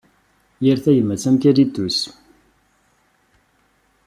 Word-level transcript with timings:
Yir 0.63 0.77
tagmatt 0.83 1.25
am 1.29 1.37
kalitus. 1.43 1.97